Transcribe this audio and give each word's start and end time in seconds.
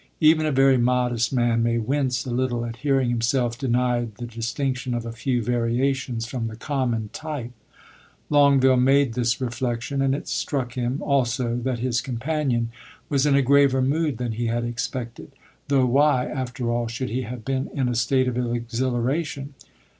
Even 0.19 0.47
a 0.47 0.51
very 0.51 0.79
modest 0.79 1.31
man 1.31 1.61
may 1.61 1.77
wince 1.77 2.25
a 2.25 2.31
little 2.31 2.65
at 2.65 2.77
hearing 2.77 3.11
himself 3.11 3.55
denied 3.55 4.15
the 4.15 4.25
distinction 4.25 4.95
of 4.95 5.05
a 5.05 5.11
few 5.11 5.43
variations 5.43 6.25
from 6.25 6.47
the 6.47 6.55
common 6.55 7.11
type. 7.13 7.51
Longueville 8.27 8.77
made 8.81 9.13
this 9.13 9.39
reflection, 9.39 10.01
and 10.01 10.15
it 10.15 10.27
struck 10.27 10.73
him, 10.73 11.03
also, 11.03 11.55
that 11.57 11.77
his 11.77 12.01
companion 12.01 12.71
was 13.09 13.27
in 13.27 13.35
a 13.35 13.43
graver 13.43 13.79
mood 13.83 14.17
than 14.17 14.31
he 14.31 14.47
had 14.47 14.63
expected; 14.65 15.33
though 15.67 15.85
why, 15.85 16.25
after 16.25 16.71
all, 16.71 16.87
should 16.87 17.11
he 17.11 17.21
have 17.21 17.45
been 17.45 17.69
in 17.71 17.87
a 17.87 17.93
state 17.93 18.27
of 18.27 18.39
exhilaration? 18.39 19.53